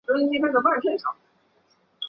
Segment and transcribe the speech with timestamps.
[0.07, 1.03] 周瑜则分公安给刘备屯驻。